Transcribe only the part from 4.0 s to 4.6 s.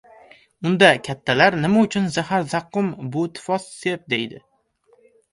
deydi?